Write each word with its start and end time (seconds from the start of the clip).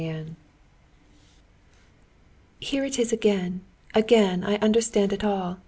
Chapter 0.01 0.19
30 0.23 0.35
"Here 2.59 2.83
it 2.85 2.97
is 2.97 3.13
again! 3.13 3.61
Again 3.93 4.43
I 4.43 4.55
understand 4.55 5.13
it 5.13 5.23
all!" 5.23 5.59